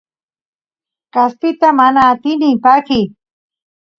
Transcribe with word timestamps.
kaspita 1.13 1.67
mana 1.79 2.01
atini 2.11 2.49
pakiy 2.63 3.05